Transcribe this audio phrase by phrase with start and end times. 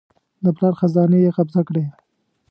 [0.43, 1.85] د پلار خزانې یې قبضه کړې.